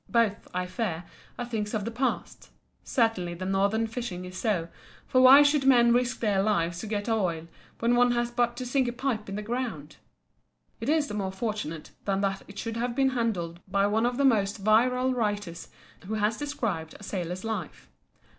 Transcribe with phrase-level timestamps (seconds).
[0.09, 1.03] Both, I fear,
[1.37, 4.67] are things of the past—certainly the northern fishing is so,
[5.05, 8.65] for why should men risk their lives to get oil when one has but to
[8.65, 9.97] sink a pipe in the ground.
[10.79, 14.17] It is the more fortunate then that it should have been handled by one of
[14.17, 15.67] the most virile writers
[16.07, 17.87] who has described a sailor's life.